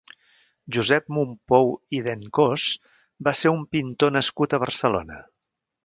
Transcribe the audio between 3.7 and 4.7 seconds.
pintor nascut a